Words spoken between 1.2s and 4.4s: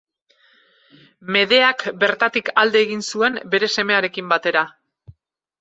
Medeak bertatik alde egin zuen bere semearekin